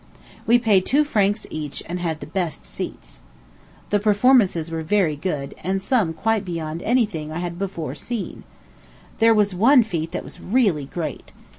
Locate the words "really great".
10.41-11.33